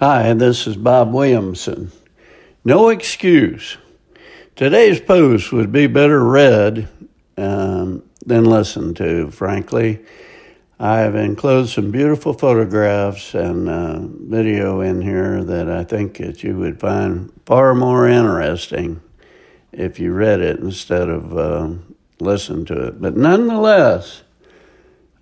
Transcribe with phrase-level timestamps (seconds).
[0.00, 1.90] Hi, this is Bob Williamson.
[2.64, 3.78] No excuse.
[4.54, 6.88] Today's post would be better read
[7.36, 9.98] um, than listened to, frankly.
[10.78, 16.44] I have enclosed some beautiful photographs and uh, video in here that I think that
[16.44, 19.00] you would find far more interesting
[19.72, 21.70] if you read it instead of uh,
[22.20, 23.00] listen to it.
[23.00, 24.22] But nonetheless,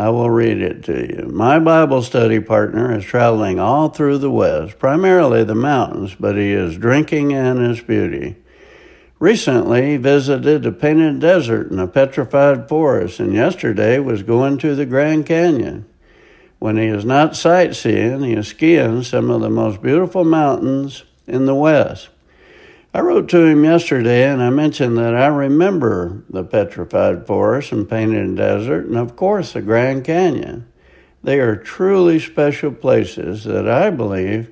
[0.00, 1.28] I will read it to you.
[1.28, 6.52] My Bible study partner is traveling all through the West, primarily the mountains, but he
[6.52, 8.36] is drinking in its beauty.
[9.18, 14.74] Recently, he visited the Painted Desert and a petrified forest, and yesterday was going to
[14.74, 15.84] the Grand Canyon.
[16.58, 21.44] When he is not sightseeing, he is skiing some of the most beautiful mountains in
[21.44, 22.08] the West.
[22.92, 27.88] I wrote to him yesterday and I mentioned that I remember the petrified forest and
[27.88, 30.66] painted desert and, of course, the Grand Canyon.
[31.22, 34.50] They are truly special places that I believe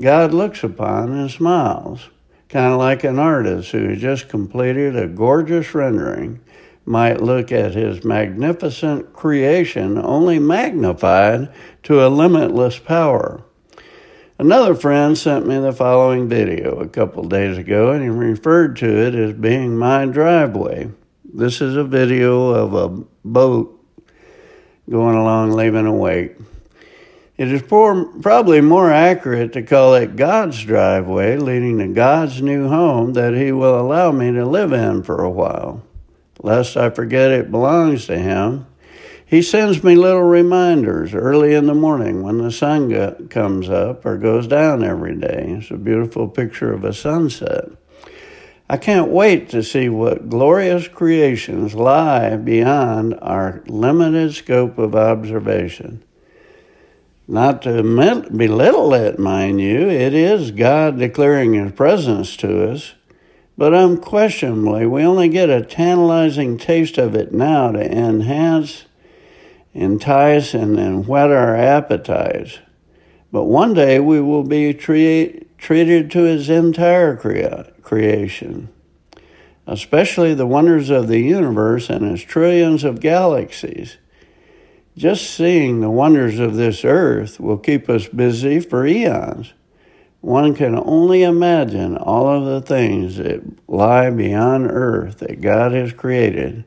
[0.00, 2.08] God looks upon and smiles
[2.48, 6.40] kind of like an artist who has just completed a gorgeous rendering
[6.84, 13.44] might look at his magnificent creation only magnified to a limitless power.
[14.38, 18.86] Another friend sent me the following video a couple days ago and he referred to
[18.86, 20.90] it as being my driveway.
[21.24, 23.82] This is a video of a boat
[24.90, 26.36] going along leaving a wake.
[27.38, 32.68] It is poor, probably more accurate to call it God's driveway leading to God's new
[32.68, 35.82] home that He will allow me to live in for a while.
[36.42, 38.66] Lest I forget it belongs to Him,
[39.28, 44.06] He sends me little reminders early in the morning when the sun go, comes up
[44.06, 45.56] or goes down every day.
[45.58, 47.70] It's a beautiful picture of a sunset.
[48.70, 56.04] I can't wait to see what glorious creations lie beyond our limited scope of observation.
[57.26, 62.94] Not to belittle it, mind you, it is God declaring His presence to us,
[63.58, 68.84] but unquestionably, we only get a tantalizing taste of it now to enhance,
[69.76, 72.58] entice, and whet our appetites.
[73.30, 78.70] But one day we will be treated to His entire crea- creation,
[79.66, 83.98] especially the wonders of the universe and its trillions of galaxies.
[84.96, 89.52] Just seeing the wonders of this earth will keep us busy for eons.
[90.22, 95.92] One can only imagine all of the things that lie beyond earth that God has
[95.92, 96.64] created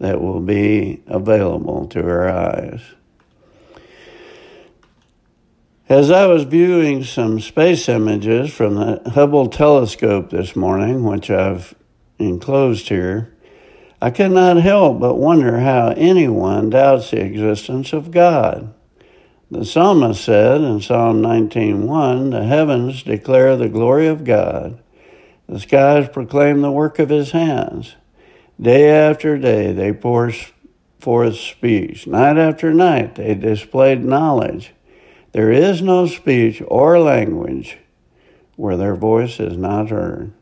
[0.00, 2.80] that will be available to our eyes.
[5.88, 11.74] As I was viewing some space images from the Hubble telescope this morning, which I've
[12.18, 13.34] enclosed here,
[14.00, 18.72] I cannot help but wonder how anyone doubts the existence of God.
[19.50, 24.78] The psalmist said in Psalm 19:1, "The heavens declare the glory of God;
[25.48, 27.96] the skies proclaim the work of His hands.
[28.60, 30.32] Day after day they pour
[30.98, 34.74] forth speech; night after night they displayed knowledge.
[35.32, 37.78] There is no speech or language
[38.56, 40.32] where their voice is not heard."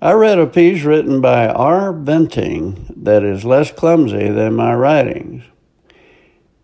[0.00, 1.92] I read a piece written by R.
[1.92, 5.42] Venting that is less clumsy than my writings.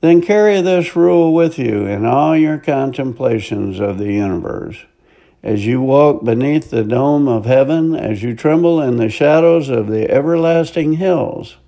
[0.00, 4.84] Then carry this rule with you in all your contemplations of the universe.
[5.42, 9.86] As you walk beneath the dome of heaven, as you tremble in the shadows of
[9.86, 11.58] the everlasting hills,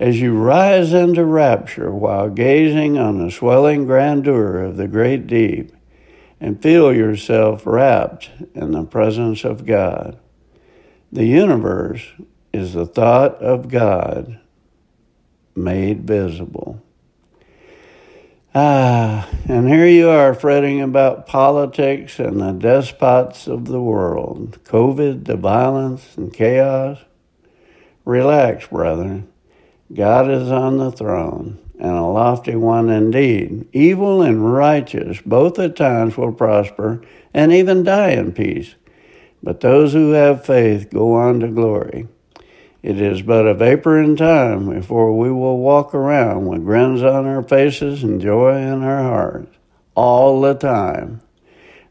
[0.00, 5.72] as you rise into rapture while gazing on the swelling grandeur of the great deep,
[6.40, 10.18] and feel yourself wrapped in the presence of God.
[11.10, 12.12] The universe
[12.52, 14.40] is the thought of God
[15.54, 16.82] made visible.
[18.60, 25.26] Ah, and here you are fretting about politics and the despots of the world, COVID,
[25.26, 26.98] the violence and chaos.
[28.04, 29.28] Relax, brethren.
[29.94, 33.68] God is on the throne, and a lofty one indeed.
[33.72, 37.00] Evil and righteous both at times will prosper
[37.32, 38.74] and even die in peace.
[39.40, 42.08] But those who have faith go on to glory.
[42.82, 47.26] It is but a vapor in time before we will walk around with grins on
[47.26, 49.56] our faces and joy in our hearts
[49.96, 51.20] all the time.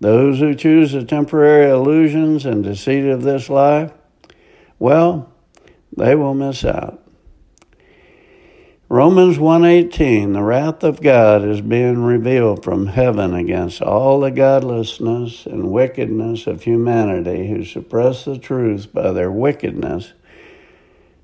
[0.00, 3.92] Those who choose the temporary illusions and deceit of this life,
[4.78, 5.32] well,
[5.96, 7.02] they will miss out.
[8.88, 15.44] Romans 1:18 The wrath of God is being revealed from heaven against all the godlessness
[15.44, 20.12] and wickedness of humanity who suppress the truth by their wickedness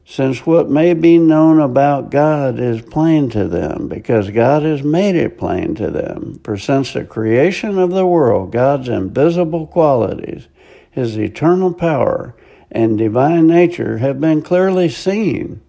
[0.07, 5.17] since what may be known about God is plain to them, because God has made
[5.17, 6.41] it plain to them.
[6.45, 10.47] For since the creation of the world, God's invisible qualities,
[10.91, 12.37] his eternal power,
[12.71, 15.63] and divine nature have been clearly seen,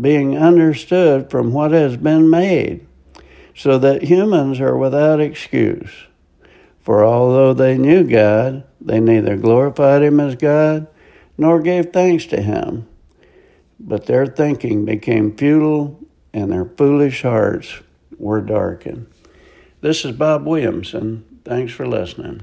[0.00, 2.86] being understood from what has been made,
[3.54, 5.90] so that humans are without excuse.
[6.80, 10.86] For although they knew God, they neither glorified him as God
[11.36, 12.86] nor gave thanks to him
[13.86, 16.00] but their thinking became futile
[16.32, 17.80] and their foolish hearts
[18.18, 19.06] were darkened.
[19.82, 21.40] This is Bob Williamson.
[21.44, 22.42] Thanks for listening.